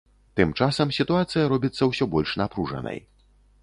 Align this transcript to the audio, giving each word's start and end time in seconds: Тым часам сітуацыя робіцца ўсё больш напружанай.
Тым 0.39 0.53
часам 0.61 0.95
сітуацыя 0.99 1.43
робіцца 1.53 1.83
ўсё 1.93 2.05
больш 2.17 2.37
напружанай. 2.45 2.99